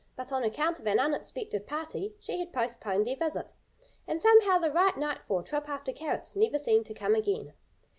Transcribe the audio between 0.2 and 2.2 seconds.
on account of an unexpected party